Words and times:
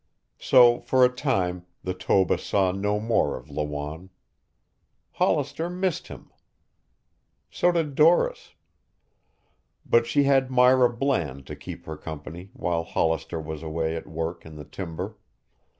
So 0.39 0.79
for 0.79 1.05
a 1.05 1.13
time 1.13 1.67
the 1.83 1.93
Toba 1.93 2.39
saw 2.39 2.71
no 2.71 2.99
more 2.99 3.37
of 3.37 3.51
Lawanne. 3.51 4.09
Hollister 5.11 5.69
missed 5.69 6.07
him. 6.07 6.31
So 7.51 7.71
did 7.71 7.93
Doris. 7.93 8.55
But 9.85 10.07
she 10.07 10.23
had 10.23 10.49
Myra 10.49 10.89
Bland 10.89 11.45
to 11.45 11.55
keep 11.55 11.85
her 11.85 11.97
company 11.97 12.49
while 12.53 12.83
Hollister 12.83 13.39
was 13.39 13.61
away 13.61 13.95
at 13.95 14.07
work 14.07 14.43
in 14.43 14.55
the 14.55 14.65
timber. 14.65 15.17